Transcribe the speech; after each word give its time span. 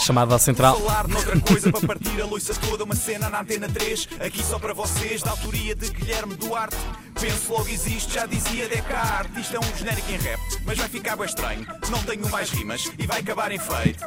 chamada 0.00 0.38
central. 0.38 0.78
Falar 0.80 1.08
noutra 1.08 1.38
coisa 1.40 1.70
para 1.70 1.86
partir 1.86 2.20
a 2.20 2.26
loiça 2.26 2.54
toda, 2.54 2.84
uma 2.84 2.94
cena 2.94 3.28
na 3.28 3.40
antena 3.40 3.68
3, 3.68 4.08
aqui 4.20 4.42
só 4.42 4.58
para 4.58 4.72
vocês, 4.72 5.22
da 5.22 5.30
autoria 5.30 5.74
de 5.74 5.90
Guilherme 5.90 6.34
Duarte. 6.34 6.76
Penso 7.20 7.52
logo 7.52 7.68
existe, 7.68 8.14
já 8.14 8.26
dizia 8.26 8.68
Descartes. 8.68 9.42
Isto 9.42 9.56
é 9.56 9.58
um 9.58 9.76
genérico 9.76 10.10
em 10.10 10.16
rap, 10.16 10.40
mas 10.64 10.78
vai 10.78 10.88
ficar 10.88 11.16
bem 11.16 11.26
estranho. 11.26 11.66
Não 11.90 12.02
tenho 12.02 12.28
mais 12.30 12.50
rimas 12.50 12.90
e 12.98 13.06
vai 13.06 13.20
acabar 13.20 13.52
em 13.52 13.58
feito. 13.58 14.04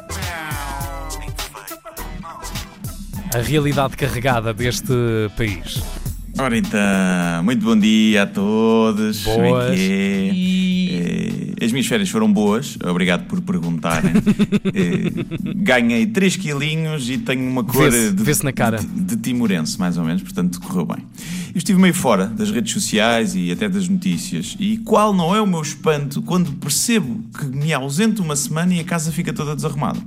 A 3.34 3.38
realidade 3.38 3.96
carregada 3.96 4.52
deste 4.52 4.92
país. 5.36 5.82
Ora 6.38 6.56
então, 6.56 7.44
muito 7.44 7.64
bom 7.64 7.78
dia 7.78 8.24
a 8.24 8.26
todos. 8.26 9.22
Como 9.22 9.48
Boas. 9.50 9.74
que 9.74 10.60
é? 10.60 10.63
As 11.64 11.72
minhas 11.72 11.86
férias 11.86 12.10
foram 12.10 12.30
boas, 12.30 12.76
obrigado 12.84 13.26
por 13.26 13.40
perguntarem. 13.40 14.12
Eh, 14.74 15.52
Ganhei 15.56 16.06
3 16.06 16.36
quilinhos 16.36 17.08
e 17.08 17.18
tenho 17.18 17.48
uma 17.48 17.62
cor 17.62 17.90
de, 17.90 18.10
vê-se 18.10 18.44
na 18.44 18.52
cara. 18.52 18.78
de, 18.78 18.86
de 18.86 19.16
timorense, 19.16 19.78
mais 19.78 19.96
ou 19.96 20.04
menos, 20.04 20.22
portanto 20.22 20.60
correu 20.60 20.84
bem. 20.84 20.98
Eu 21.54 21.58
estive 21.58 21.80
meio 21.80 21.94
fora 21.94 22.26
das 22.26 22.50
redes 22.50 22.72
sociais 22.72 23.34
e 23.36 23.52
até 23.52 23.68
das 23.68 23.88
notícias. 23.88 24.56
E 24.58 24.78
qual 24.78 25.12
não 25.14 25.34
é 25.34 25.40
o 25.40 25.46
meu 25.46 25.62
espanto 25.62 26.20
quando 26.22 26.52
percebo 26.52 27.20
que 27.38 27.46
me 27.46 27.72
ausento 27.72 28.22
uma 28.22 28.34
semana 28.34 28.74
e 28.74 28.80
a 28.80 28.84
casa 28.84 29.12
fica 29.12 29.32
toda 29.32 29.54
desarrumada? 29.54 30.00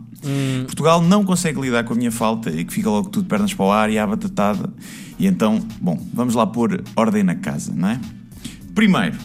Portugal 0.66 1.02
não 1.02 1.24
consegue 1.24 1.62
lidar 1.62 1.84
com 1.86 1.94
a 1.94 1.98
minha 1.98 2.12
falta 2.12 2.50
e 2.52 2.66
que 2.66 2.74
fica 2.74 2.90
logo 2.90 3.10
tudo 3.10 3.28
pernas 3.28 3.54
para 3.54 3.66
o 3.66 3.72
ar 3.72 3.90
e 3.90 3.98
à 3.98 4.06
batatada. 4.06 4.70
E 5.18 5.26
então, 5.26 5.66
bom, 5.80 6.02
vamos 6.14 6.36
lá 6.36 6.46
pôr 6.46 6.84
ordem 6.96 7.24
na 7.24 7.36
casa, 7.36 7.74
não 7.74 7.90
é? 7.90 8.00
Primeiro, 8.76 9.18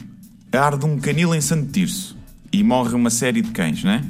arde 0.53 0.87
um 0.87 0.99
canil 0.99 1.35
em 1.35 1.41
Santo 1.41 1.73
Tirso 1.73 2.22
e 2.53 2.63
morre 2.63 2.95
uma 2.95 3.11
série 3.11 3.41
de 3.41 3.51
cães, 3.51 3.83
não 3.83 3.93
é? 3.93 4.03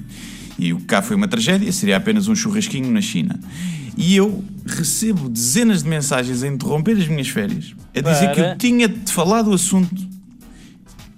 E 0.59 0.73
o 0.73 0.79
que 0.79 0.85
cá 0.85 1.01
foi 1.01 1.17
uma 1.17 1.29
tragédia, 1.29 1.71
seria 1.73 1.97
apenas 1.97 2.29
um 2.29 2.35
churrasquinho 2.35 2.91
na 2.91 3.01
China. 3.01 3.39
E 3.97 4.17
eu 4.17 4.45
recebo 4.67 5.29
dezenas 5.29 5.83
de 5.83 5.89
mensagens 5.89 6.43
a 6.43 6.49
interromper 6.49 6.97
as 6.97 7.09
minhas 7.09 7.29
férias, 7.29 7.75
a 7.95 8.01
dizer 8.01 8.31
que 8.31 8.41
Para. 8.41 8.53
eu 8.53 8.59
tinha 8.59 8.89
de 8.89 9.13
falar 9.13 9.43
do 9.43 9.53
assunto 9.53 10.13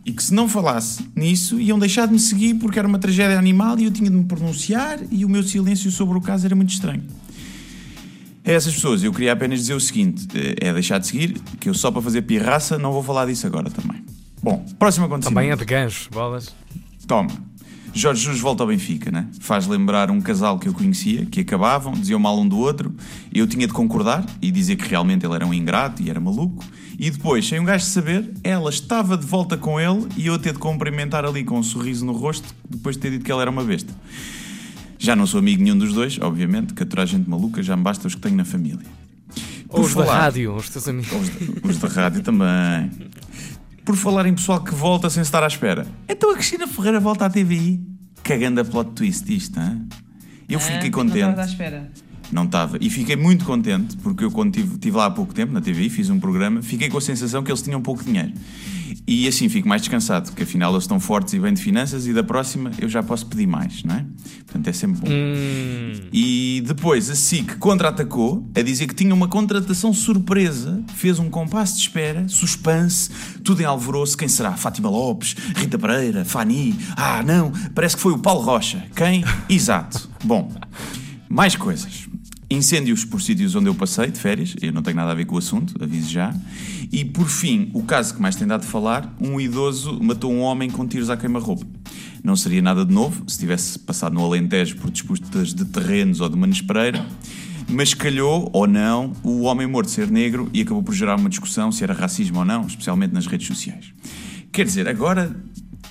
e 0.05 0.13
que 0.13 0.23
se 0.23 0.35
não 0.35 0.49
falasse 0.49 1.03
nisso 1.17 1.59
iam 1.59 1.79
deixar 1.79 2.07
de 2.07 2.13
me 2.13 2.19
seguir 2.19 2.55
porque 2.55 2.79
era 2.79 2.87
uma 2.87 2.99
tragédia 2.99 3.39
animal 3.39 3.79
e 3.79 3.85
eu 3.85 3.91
tinha 3.91 4.11
de 4.11 4.17
me 4.17 4.25
pronunciar 4.25 4.99
e 5.11 5.25
o 5.25 5.29
meu 5.29 5.43
silêncio 5.43 5.91
sobre 5.91 6.19
o 6.19 6.21
caso 6.21 6.45
era 6.45 6.55
muito 6.55 6.71
estranho. 6.71 7.03
A 8.45 8.51
essas 8.51 8.75
pessoas 8.75 9.03
eu 9.03 9.13
queria 9.13 9.33
apenas 9.33 9.61
dizer 9.61 9.75
o 9.75 9.81
seguinte: 9.81 10.27
eh, 10.35 10.69
é 10.69 10.73
deixar 10.73 10.99
de 10.99 11.07
seguir, 11.07 11.41
que 11.59 11.69
eu 11.69 11.75
só 11.75 11.91
para 11.91 12.03
fazer 12.03 12.23
pirraça 12.23 12.77
não 12.77 12.93
vou 12.93 13.03
falar 13.03 13.27
disso 13.27 13.47
agora 13.47 13.71
também. 13.71 14.05
Bom, 14.43 14.63
próximo 14.79 15.07
acontecimento. 15.07 15.35
Também 15.35 15.51
é 15.51 15.57
de 15.57 15.65
gancho, 15.65 16.11
bolas. 16.11 16.55
Toma. 17.07 17.31
Jorge 17.97 18.23
Jesus 18.25 18.41
volta 18.41 18.65
ao 18.65 18.67
Benfica, 18.69 19.09
né? 19.13 19.29
Faz 19.39 19.69
lembrar 19.69 20.11
um 20.11 20.21
casal 20.21 20.59
que 20.59 20.69
eu 20.69 20.73
conhecia, 20.75 21.25
que 21.27 21.41
acabavam, 21.41 21.93
diziam 21.93 22.19
mal 22.19 22.37
um 22.41 22.49
do 22.49 22.59
outro. 22.59 22.93
Eu 23.33 23.47
tinha 23.47 23.69
de 23.69 23.73
concordar 23.73 24.27
e 24.43 24.51
dizer 24.51 24.75
que 24.75 24.89
realmente 24.89 25.25
ele 25.25 25.35
era 25.35 25.47
um 25.47 25.55
ingrato 25.55 26.03
e 26.03 26.11
era 26.11 26.19
maluco. 26.19 26.65
E 26.99 27.09
depois, 27.09 27.47
sem 27.47 27.61
um 27.61 27.65
gajo 27.65 27.85
saber, 27.85 28.33
ela 28.43 28.69
estava 28.69 29.17
de 29.17 29.25
volta 29.25 29.57
com 29.57 29.79
ele 29.81 30.09
e 30.17 30.27
eu 30.27 30.37
ter 30.41 30.53
de 30.53 30.59
cumprimentar 30.59 31.25
ali 31.25 31.45
com 31.45 31.57
um 31.59 31.63
sorriso 31.63 32.05
no 32.05 32.13
rosto, 32.13 32.53
depois 32.69 32.97
de 32.97 33.03
ter 33.03 33.11
dito 33.13 33.25
que 33.25 33.31
ela 33.31 33.43
era 33.43 33.51
uma 33.51 33.63
besta. 33.63 33.93
Já 34.99 35.15
não 35.15 35.27
sou 35.27 35.39
amigo 35.39 35.63
nenhum 35.63 35.79
dos 35.79 35.93
dois, 35.93 36.19
obviamente, 36.21 36.75
que 36.75 36.83
a 36.83 36.87
toda 36.87 37.03
a 37.03 37.07
gente 37.07 37.31
maluca 37.31 37.63
já 37.63 37.77
me 37.77 37.83
basta 37.85 38.09
os 38.09 38.15
que 38.17 38.21
tenho 38.21 38.35
na 38.37 38.45
família. 38.45 38.87
Por 39.69 39.81
Ou 39.81 39.87
os 39.87 39.95
da 39.95 40.05
falar- 40.05 40.21
rádio, 40.21 40.55
os 40.55 40.69
teus 40.69 40.89
amigos. 40.89 41.13
os 41.13 41.29
da, 41.29 41.69
os 41.69 41.79
da 41.79 41.89
rádio 41.89 42.23
também. 42.23 42.91
Por 43.85 43.97
falar 43.97 44.27
em 44.27 44.35
pessoal 44.35 44.63
que 44.63 44.75
volta 44.75 45.11
sem 45.11 45.23
estar 45.23 45.43
à 45.43 45.47
espera. 45.47 45.87
Então 46.09 46.31
a 46.31 46.35
Cristina 46.35 46.67
Ferreira 46.67 46.99
volta 47.01 47.27
à 47.27 47.31
TVI. 47.31 47.81
Cagando 48.23 48.61
a 48.61 48.65
plot 48.65 48.93
twist 48.93 49.35
isto, 49.35 49.61
hein? 49.61 49.87
Eu 50.49 50.59
fiquei 50.59 50.79
Ah, 50.79 50.83
Não 50.85 50.91
contente. 50.91 51.19
estava 51.19 51.43
à 51.43 51.45
espera. 51.45 51.91
Não 52.33 52.45
estava. 52.45 52.79
E 52.81 52.89
fiquei 52.89 53.17
muito 53.17 53.45
contente, 53.45 53.97
porque 53.99 54.25
eu 54.25 54.31
quando 54.31 54.55
estive 54.57 54.75
estive 54.75 54.97
lá 54.97 55.07
há 55.07 55.11
pouco 55.11 55.35
tempo, 55.35 55.53
na 55.53 55.61
TVI, 55.61 55.91
fiz 55.91 56.09
um 56.09 56.19
programa, 56.19 56.63
fiquei 56.63 56.89
com 56.89 56.97
a 56.97 57.01
sensação 57.01 57.43
que 57.43 57.51
eles 57.51 57.61
tinham 57.61 57.81
pouco 57.83 58.03
dinheiro. 58.03 58.33
E 59.07 59.29
assim 59.29 59.49
fico 59.49 59.69
mais 59.69 59.83
descansado, 59.83 60.31
porque 60.31 60.43
afinal 60.45 60.73
eles 60.73 60.85
estão 60.85 60.99
fortes 60.99 61.35
e 61.35 61.39
bem 61.39 61.53
de 61.53 61.61
finanças 61.63 62.07
e 62.07 62.13
da 62.13 62.23
próxima 62.23 62.71
eu 62.79 62.89
já 62.89 63.03
posso 63.03 63.27
pedir 63.27 63.47
mais, 63.47 63.83
não 63.85 63.95
é? 63.95 64.05
Portanto 64.47 64.69
é 64.69 64.73
sempre 64.73 65.01
bom. 65.01 65.07
Hum, 65.11 65.93
E 66.13 66.63
depois 66.67 67.11
a 67.11 67.15
SIC 67.15 67.57
contra-atacou 67.59 68.49
a 68.55 68.63
dizer 68.63 68.87
que 68.87 68.95
tinha 68.95 69.13
uma 69.15 69.29
contratação 69.29 69.93
surpresa, 69.93 70.83
fez 70.95 71.19
um 71.19 71.29
compasso 71.29 71.75
de 71.77 71.81
espera, 71.83 72.29
suspense, 72.29 73.11
tudo 73.43 73.61
em 73.61 73.65
alvoroço. 73.65 74.17
Quem 74.17 74.29
será? 74.29 74.53
Fátima 74.53 74.89
Lopes, 74.89 75.35
Rita 75.57 75.79
Pereira, 75.79 76.25
Fani. 76.25 76.75
Ah, 76.97 77.23
não, 77.23 77.53
parece 77.75 77.97
que 77.97 78.03
foi 78.03 78.13
o 78.13 78.19
Paulo 78.19 78.43
Rocha. 78.43 78.85
Quem? 78.95 79.25
Exato. 79.49 80.09
Bom, 80.25 80.51
mais 81.29 81.57
coisas. 81.57 82.09
Incêndios 82.51 83.05
por 83.05 83.23
sítios 83.23 83.55
onde 83.55 83.69
eu 83.69 83.75
passei 83.75 84.11
de 84.11 84.19
férias, 84.19 84.55
eu 84.61 84.73
não 84.73 84.83
tenho 84.83 84.97
nada 84.97 85.11
a 85.11 85.15
ver 85.15 85.25
com 85.25 85.35
o 85.35 85.39
assunto, 85.39 85.83
aviso 85.83 86.11
já. 86.11 86.35
E 86.93 87.05
por 87.05 87.29
fim, 87.29 87.71
o 87.73 87.83
caso 87.83 88.15
que 88.15 88.21
mais 88.21 88.37
tem 88.37 88.47
dado 88.47 88.63
de 88.63 88.67
falar: 88.67 89.15
um 89.21 89.41
idoso 89.41 89.99
matou 90.03 90.33
um 90.33 90.41
homem 90.41 90.71
com 90.71 90.87
tiros 90.87 91.09
à 91.09 91.17
queima-roupa. 91.17 91.67
Não 92.23 92.37
seria 92.37 92.63
nada 92.63 92.85
de 92.85 92.93
novo 92.93 93.25
se 93.27 93.39
tivesse 93.39 93.79
passado 93.79 94.15
no 94.15 94.25
Alentejo 94.25 94.77
por 94.77 94.91
disputas 94.91 95.53
de 95.53 95.65
terrenos 95.65 96.21
ou 96.21 96.29
de 96.29 96.35
uma 96.35 96.47
nespereira, 96.47 97.05
mas 97.69 97.95
calhou, 97.95 98.49
ou 98.53 98.67
não, 98.67 99.13
o 99.23 99.43
homem 99.43 99.67
morto 99.67 99.91
ser 99.91 100.11
negro 100.11 100.49
e 100.53 100.63
acabou 100.63 100.83
por 100.83 100.95
gerar 100.95 101.17
uma 101.17 101.29
discussão 101.29 101.73
se 101.73 101.83
era 101.83 101.93
racismo 101.93 102.39
ou 102.39 102.45
não, 102.45 102.67
especialmente 102.67 103.13
nas 103.13 103.27
redes 103.27 103.47
sociais. 103.47 103.93
Quer 104.53 104.65
dizer, 104.65 104.89
agora 104.89 105.35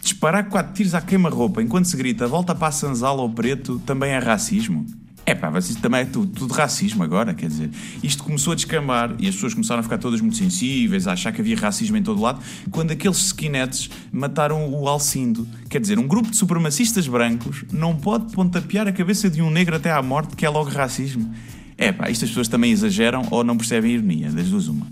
disparar 0.01 0.49
quatro 0.49 0.73
tiros 0.73 0.93
à 0.93 1.01
queima-roupa 1.01 1.61
enquanto 1.61 1.85
se 1.85 1.97
grita 1.97 2.27
volta 2.27 2.53
para 2.53 2.67
a 2.67 2.71
sanzala 2.71 3.21
ao 3.21 3.29
preto 3.29 3.79
também 3.85 4.11
é 4.11 4.19
racismo? 4.19 4.85
É 5.25 5.33
pá, 5.33 5.49
mas 5.49 5.69
isso 5.69 5.79
também 5.79 6.01
é 6.01 6.05
tudo, 6.05 6.27
tudo 6.33 6.53
racismo 6.53 7.01
agora, 7.01 7.33
quer 7.33 7.47
dizer. 7.47 7.69
Isto 8.03 8.23
começou 8.23 8.51
a 8.51 8.55
descambar 8.55 9.15
e 9.19 9.27
as 9.27 9.35
pessoas 9.35 9.53
começaram 9.53 9.79
a 9.79 9.83
ficar 9.83 9.97
todas 9.97 10.19
muito 10.19 10.35
sensíveis, 10.35 11.07
a 11.07 11.13
achar 11.13 11.31
que 11.31 11.39
havia 11.39 11.55
racismo 11.55 11.95
em 11.95 12.03
todo 12.03 12.21
lado, 12.21 12.41
quando 12.71 12.91
aqueles 12.91 13.17
skinheads 13.17 13.89
mataram 14.11 14.69
o 14.69 14.87
Alcindo. 14.87 15.47
Quer 15.69 15.79
dizer, 15.79 15.97
um 15.97 16.07
grupo 16.07 16.29
de 16.29 16.35
supremacistas 16.35 17.07
brancos 17.07 17.63
não 17.71 17.95
pode 17.95 18.33
pontapear 18.33 18.85
a 18.87 18.91
cabeça 18.91 19.29
de 19.29 19.41
um 19.41 19.49
negro 19.49 19.75
até 19.75 19.91
à 19.91 20.01
morte, 20.01 20.35
que 20.35 20.45
é 20.45 20.49
logo 20.49 20.69
racismo. 20.69 21.33
É 21.77 21.91
pá, 21.91 22.09
isto 22.09 22.25
as 22.25 22.31
pessoas 22.31 22.49
também 22.49 22.71
exageram 22.71 23.25
ou 23.31 23.43
não 23.43 23.55
percebem 23.55 23.91
a 23.91 23.93
ironia, 23.93 24.29
das 24.29 24.49
duas 24.49 24.67
uma. 24.67 24.87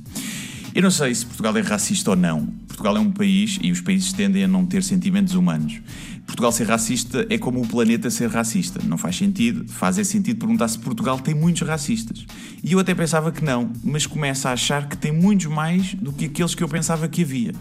Eu 0.74 0.82
não 0.82 0.92
sei 0.92 1.14
se 1.14 1.26
Portugal 1.26 1.56
é 1.58 1.62
racista 1.62 2.12
ou 2.12 2.16
não. 2.16 2.46
Portugal 2.68 2.96
é 2.96 3.00
um 3.00 3.12
país 3.12 3.59
e 3.62 3.72
os 3.72 3.82
países 3.82 4.14
tendem 4.14 4.44
a 4.44 4.48
não 4.48 4.66
ter 4.66 4.82
sentimentos 4.84 5.34
humanos. 5.36 5.82
Portugal 6.26 6.52
ser 6.54 6.66
racista 6.66 7.26
é 7.30 7.38
como 7.38 7.62
o 7.62 7.68
planeta 7.68 8.09
ser 8.09 8.30
racista. 8.30 8.80
Não 8.86 8.98
faz 8.98 9.18
sentido. 9.18 9.66
Faz 9.68 9.98
é 9.98 10.04
sentido 10.06 10.38
perguntar 10.40 10.70
se 10.70 10.80
Portugal 10.80 11.20
tem 11.20 11.36
muitos 11.36 11.68
racistas. 11.68 12.26
E 12.64 12.72
eu 12.72 12.80
até 12.80 12.96
pensava 12.96 13.34
que 13.34 13.44
não, 13.44 13.70
mas 13.84 14.06
começo 14.06 14.48
a 14.48 14.54
achar 14.54 14.88
que 14.88 14.96
tem 14.96 15.12
muitos 15.12 15.48
mais 15.48 15.94
do 15.96 16.14
que 16.14 16.26
aqueles 16.26 16.56
que 16.56 16.64
eu 16.64 16.70
pensava 16.70 17.06
que 17.10 17.24
havia. 17.24 17.52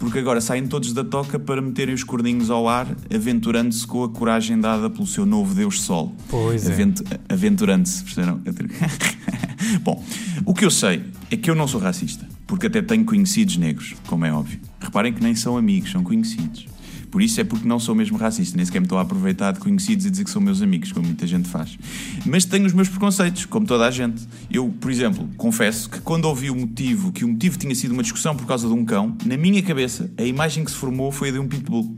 Porque 0.00 0.18
agora 0.18 0.40
saem 0.40 0.66
todos 0.66 0.92
da 0.92 1.04
toca 1.04 1.38
para 1.38 1.62
meterem 1.62 1.94
os 1.94 2.02
corninhos 2.02 2.50
ao 2.50 2.68
ar, 2.68 2.88
aventurando-se 3.14 3.86
com 3.86 4.02
a 4.02 4.08
coragem 4.08 4.58
dada 4.58 4.90
pelo 4.90 5.06
seu 5.06 5.24
novo 5.24 5.54
Deus 5.54 5.80
Sol. 5.82 6.16
Pois 6.28 6.68
é. 6.68 6.72
Avent- 6.72 7.02
Aventurando-se, 7.28 8.02
perceberam? 8.02 8.40
Bom, 9.82 10.04
o 10.44 10.52
que 10.52 10.64
eu 10.64 10.70
sei 10.70 11.04
é 11.30 11.36
que 11.36 11.48
eu 11.48 11.54
não 11.54 11.66
sou 11.68 11.80
racista, 11.80 12.25
porque 12.46 12.66
até 12.66 12.80
tenho 12.80 13.04
conhecidos 13.04 13.56
negros, 13.56 13.94
como 14.06 14.24
é 14.24 14.32
óbvio. 14.32 14.60
Reparem 14.80 15.12
que 15.12 15.22
nem 15.22 15.34
são 15.34 15.56
amigos, 15.56 15.90
são 15.90 16.02
conhecidos. 16.02 16.66
Por 17.10 17.22
isso 17.22 17.40
é 17.40 17.44
porque 17.44 17.66
não 17.66 17.78
sou 17.78 17.94
mesmo 17.94 18.18
racista, 18.18 18.56
nem 18.56 18.66
sequer 18.66 18.80
me 18.80 18.84
estou 18.84 18.98
a 18.98 19.00
aproveitar 19.02 19.52
de 19.52 19.60
conhecidos 19.60 20.04
e 20.04 20.10
dizer 20.10 20.24
que 20.24 20.30
são 20.30 20.42
meus 20.42 20.60
amigos, 20.60 20.92
como 20.92 21.06
muita 21.06 21.26
gente 21.26 21.48
faz. 21.48 21.78
Mas 22.26 22.44
tenho 22.44 22.66
os 22.66 22.72
meus 22.72 22.88
preconceitos, 22.88 23.46
como 23.46 23.66
toda 23.66 23.86
a 23.86 23.90
gente. 23.90 24.26
Eu, 24.50 24.68
por 24.68 24.90
exemplo, 24.90 25.28
confesso 25.36 25.88
que 25.88 26.00
quando 26.00 26.26
ouvi 26.26 26.50
o 26.50 26.54
motivo, 26.54 27.12
que 27.12 27.24
o 27.24 27.28
motivo 27.28 27.56
tinha 27.58 27.74
sido 27.74 27.92
uma 27.92 28.02
discussão 28.02 28.36
por 28.36 28.46
causa 28.46 28.68
de 28.68 28.74
um 28.74 28.84
cão, 28.84 29.16
na 29.24 29.36
minha 29.36 29.62
cabeça, 29.62 30.10
a 30.18 30.22
imagem 30.24 30.64
que 30.64 30.70
se 30.70 30.76
formou 30.76 31.10
foi 31.10 31.30
a 31.30 31.32
de 31.32 31.38
um 31.38 31.48
pitbull. 31.48 31.96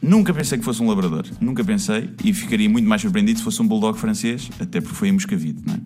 Nunca 0.00 0.34
pensei 0.34 0.58
que 0.58 0.64
fosse 0.64 0.82
um 0.82 0.88
labrador, 0.88 1.24
nunca 1.40 1.62
pensei, 1.62 2.10
e 2.24 2.32
ficaria 2.32 2.68
muito 2.68 2.88
mais 2.88 3.02
surpreendido 3.02 3.38
se 3.38 3.44
fosse 3.44 3.62
um 3.62 3.68
bulldog 3.68 3.96
francês, 3.98 4.50
até 4.58 4.80
porque 4.80 4.96
foi 4.96 5.08
em 5.08 5.12
Moscavide, 5.12 5.62
não 5.64 5.74
é? 5.74 5.78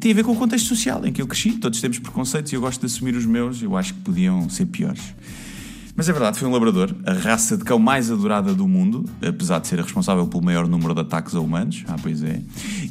Tem 0.00 0.12
a 0.12 0.14
ver 0.14 0.24
com 0.24 0.32
o 0.32 0.36
contexto 0.36 0.66
social 0.66 1.06
em 1.06 1.12
que 1.12 1.20
eu 1.20 1.26
cresci, 1.26 1.52
todos 1.52 1.78
temos 1.78 1.98
preconceitos 1.98 2.50
e 2.50 2.54
eu 2.54 2.60
gosto 2.62 2.80
de 2.80 2.86
assumir 2.86 3.14
os 3.14 3.26
meus, 3.26 3.62
eu 3.62 3.76
acho 3.76 3.92
que 3.92 4.00
podiam 4.00 4.48
ser 4.48 4.64
piores. 4.64 5.14
Mas 5.94 6.08
é 6.08 6.12
verdade, 6.12 6.38
foi 6.38 6.48
um 6.48 6.52
labrador, 6.52 6.94
a 7.04 7.12
raça 7.12 7.54
de 7.54 7.64
cão 7.64 7.78
mais 7.78 8.10
adorada 8.10 8.54
do 8.54 8.66
mundo, 8.66 9.04
apesar 9.20 9.58
de 9.58 9.68
ser 9.68 9.78
a 9.78 9.82
responsável 9.82 10.26
pelo 10.26 10.42
maior 10.42 10.66
número 10.66 10.94
de 10.94 11.02
ataques 11.02 11.34
a 11.34 11.40
humanos. 11.40 11.84
Ah, 11.86 11.96
pois 12.00 12.22
é. 12.22 12.40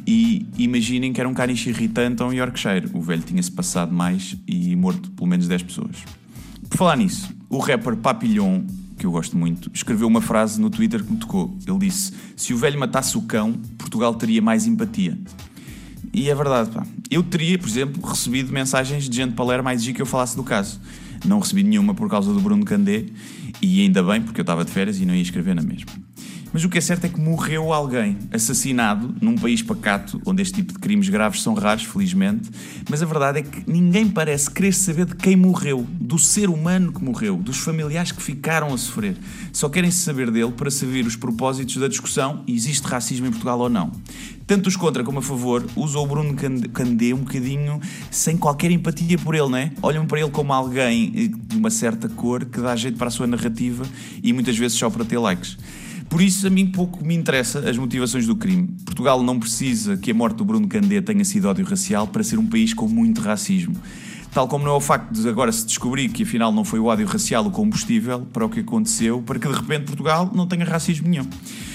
E 0.06 0.46
imaginem 0.56 1.12
que 1.12 1.20
era 1.20 1.28
um 1.28 1.34
caniche 1.34 1.70
irritante 1.70 2.22
ou 2.22 2.28
um 2.28 2.32
Yorkshire. 2.32 2.88
O 2.94 3.00
velho 3.00 3.22
tinha-se 3.22 3.50
passado 3.50 3.92
mais 3.92 4.36
e 4.46 4.76
morto 4.76 5.10
pelo 5.10 5.26
menos 5.26 5.48
10 5.48 5.64
pessoas. 5.64 5.96
Por 6.68 6.78
falar 6.78 6.96
nisso, 6.96 7.34
o 7.48 7.58
rapper 7.58 7.96
Papillon, 7.96 8.62
que 8.96 9.04
eu 9.04 9.10
gosto 9.10 9.36
muito, 9.36 9.68
escreveu 9.74 10.06
uma 10.06 10.20
frase 10.20 10.60
no 10.60 10.70
Twitter 10.70 11.02
que 11.02 11.10
me 11.10 11.18
tocou. 11.18 11.58
Ele 11.66 11.78
disse: 11.78 12.12
Se 12.36 12.54
o 12.54 12.56
velho 12.56 12.78
matasse 12.78 13.18
o 13.18 13.22
cão, 13.22 13.54
Portugal 13.76 14.14
teria 14.14 14.40
mais 14.40 14.68
empatia. 14.68 15.18
E 16.12 16.28
é 16.28 16.34
verdade, 16.34 16.70
pá. 16.70 16.84
Eu 17.10 17.22
teria, 17.22 17.58
por 17.58 17.68
exemplo, 17.68 18.06
recebido 18.06 18.52
mensagens 18.52 19.08
de 19.08 19.16
gente 19.16 19.34
para 19.34 19.44
ler 19.44 19.62
mais 19.62 19.78
exigir 19.78 19.94
que 19.94 20.02
eu 20.02 20.06
falasse 20.06 20.36
do 20.36 20.42
caso. 20.42 20.80
Não 21.24 21.38
recebi 21.38 21.62
nenhuma 21.62 21.94
por 21.94 22.08
causa 22.08 22.32
do 22.32 22.40
Bruno 22.40 22.64
Candé, 22.64 23.06
e 23.60 23.82
ainda 23.82 24.02
bem, 24.02 24.22
porque 24.22 24.40
eu 24.40 24.42
estava 24.42 24.64
de 24.64 24.70
férias 24.70 24.98
e 25.00 25.04
não 25.04 25.14
ia 25.14 25.22
escrever 25.22 25.54
na 25.54 25.62
mesma. 25.62 25.92
Mas 26.52 26.64
o 26.64 26.68
que 26.68 26.78
é 26.78 26.80
certo 26.80 27.04
é 27.04 27.08
que 27.08 27.20
morreu 27.20 27.72
alguém, 27.72 28.18
assassinado, 28.32 29.14
num 29.20 29.36
país 29.36 29.62
pacato, 29.62 30.20
onde 30.26 30.42
este 30.42 30.54
tipo 30.54 30.72
de 30.72 30.78
crimes 30.80 31.08
graves 31.08 31.42
são 31.42 31.54
raros, 31.54 31.84
felizmente. 31.84 32.50
Mas 32.88 33.02
a 33.02 33.06
verdade 33.06 33.38
é 33.38 33.42
que 33.42 33.70
ninguém 33.70 34.08
parece 34.08 34.50
querer 34.50 34.72
saber 34.72 35.06
de 35.06 35.14
quem 35.14 35.36
morreu, 35.36 35.86
do 36.00 36.18
ser 36.18 36.50
humano 36.50 36.92
que 36.92 37.02
morreu, 37.02 37.36
dos 37.36 37.58
familiares 37.58 38.10
que 38.10 38.22
ficaram 38.22 38.74
a 38.74 38.78
sofrer. 38.78 39.16
Só 39.52 39.68
querem 39.68 39.90
saber 39.90 40.30
dele 40.30 40.50
para 40.50 40.70
servir 40.70 41.06
os 41.06 41.14
propósitos 41.14 41.76
da 41.76 41.86
discussão: 41.86 42.42
existe 42.48 42.86
racismo 42.86 43.26
em 43.26 43.30
Portugal 43.30 43.60
ou 43.60 43.68
não. 43.68 43.92
Tanto 44.50 44.66
os 44.66 44.74
contra 44.74 45.04
como 45.04 45.20
a 45.20 45.22
favor 45.22 45.64
usam 45.76 46.02
o 46.02 46.06
Bruno 46.08 46.34
Candé 46.72 47.14
um 47.14 47.18
bocadinho 47.18 47.80
sem 48.10 48.36
qualquer 48.36 48.72
empatia 48.72 49.16
por 49.16 49.36
ele, 49.36 49.48
não 49.48 49.56
é? 49.56 49.70
Olham 49.80 50.04
para 50.04 50.18
ele 50.18 50.30
como 50.30 50.52
alguém 50.52 51.12
eh, 51.14 51.28
de 51.28 51.56
uma 51.56 51.70
certa 51.70 52.08
cor 52.08 52.44
que 52.44 52.60
dá 52.60 52.74
jeito 52.74 52.98
para 52.98 53.06
a 53.06 53.10
sua 53.12 53.28
narrativa 53.28 53.84
e 54.20 54.32
muitas 54.32 54.58
vezes 54.58 54.76
só 54.76 54.90
para 54.90 55.04
ter 55.04 55.18
likes. 55.18 55.56
Por 56.10 56.20
isso, 56.20 56.44
a 56.44 56.50
mim 56.50 56.66
pouco 56.66 57.04
me 57.04 57.14
interessa 57.14 57.60
as 57.60 57.78
motivações 57.78 58.26
do 58.26 58.34
crime. 58.34 58.68
Portugal 58.84 59.22
não 59.22 59.38
precisa 59.38 59.96
que 59.96 60.10
a 60.10 60.14
morte 60.14 60.38
do 60.38 60.44
Bruno 60.44 60.66
Candé 60.66 61.00
tenha 61.00 61.24
sido 61.24 61.48
ódio 61.48 61.64
racial 61.64 62.08
para 62.08 62.24
ser 62.24 62.36
um 62.36 62.46
país 62.46 62.74
com 62.74 62.88
muito 62.88 63.20
racismo. 63.20 63.76
Tal 64.32 64.48
como 64.48 64.64
não 64.64 64.72
é 64.72 64.76
o 64.76 64.80
facto 64.80 65.12
de 65.12 65.28
agora 65.28 65.52
se 65.52 65.64
descobrir 65.64 66.08
que 66.08 66.24
afinal 66.24 66.52
não 66.52 66.64
foi 66.64 66.80
o 66.80 66.86
ódio 66.86 67.06
racial 67.06 67.46
o 67.46 67.50
combustível 67.50 68.26
para 68.32 68.44
o 68.44 68.48
que 68.48 68.58
aconteceu, 68.58 69.22
para 69.22 69.38
que 69.38 69.46
de 69.46 69.54
repente 69.54 69.84
Portugal 69.84 70.30
não 70.34 70.48
tenha 70.48 70.64
racismo 70.64 71.08
nenhum. 71.08 71.26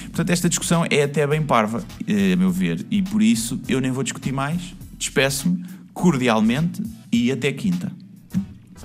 Portanto, 0.08 0.30
esta 0.30 0.50
discussão 0.50 0.86
é 0.90 1.04
até 1.04 1.26
bem 1.26 1.42
parva, 1.42 1.84
eh, 2.06 2.34
a 2.34 2.36
meu 2.36 2.52
ver, 2.52 2.86
e 2.92 3.02
por 3.02 3.22
isso 3.22 3.60
eu 3.70 3.80
nem 3.80 3.92
vou 3.92 4.04
discutir 4.04 4.34
mais. 4.34 4.76
Despeço-me 4.98 5.64
cordialmente 5.94 6.84
e 7.10 7.32
até 7.32 7.54
quinta. 7.54 7.92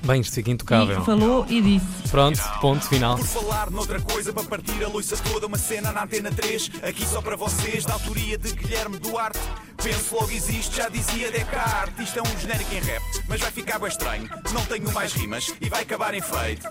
Bem, 0.02 0.20
isto 0.20 0.34
fica 0.34 0.50
intocável. 0.50 1.00
E 1.00 1.04
falou 1.04 1.46
e 1.48 1.60
disse. 1.60 2.08
Pronto, 2.10 2.40
ponto 2.60 2.86
final. 2.88 3.16
Por 3.16 3.26
falar 3.26 3.70
noutra 3.70 4.00
coisa, 4.00 4.32
para 4.32 4.44
partir 4.44 4.82
a 4.84 4.88
loiça 4.88 5.16
toda, 5.16 5.46
uma 5.46 5.58
cena 5.58 5.92
na 5.92 6.04
antena 6.04 6.30
3, 6.30 6.70
aqui 6.82 7.04
só 7.06 7.20
para 7.20 7.36
vocês, 7.36 7.84
da 7.84 7.94
autoria 7.94 8.38
de 8.38 8.52
Guilherme 8.52 8.98
Duarte. 8.98 9.38
Penso 9.82 10.14
logo 10.14 10.30
existe, 10.30 10.76
já 10.76 10.88
dizia 10.88 11.30
Descartes. 11.30 12.08
Isto 12.08 12.18
é 12.18 12.22
um 12.22 12.38
genérico 12.40 12.74
em 12.74 12.80
rap, 12.80 13.02
mas 13.28 13.40
vai 13.40 13.50
ficar 13.50 13.78
bem 13.78 13.88
estranho. 13.88 14.28
Não 14.52 14.64
tenho 14.66 14.92
mais 14.92 15.12
rimas 15.12 15.52
e 15.60 15.68
vai 15.68 15.82
acabar 15.82 16.14
em 16.14 16.20
feito. 16.20 16.66